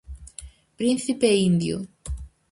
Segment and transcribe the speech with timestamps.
[0.79, 1.77] Príncipe indio.